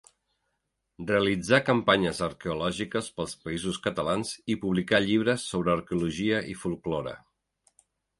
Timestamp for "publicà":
4.63-5.01